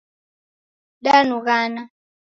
[1.03, 1.81] Danughana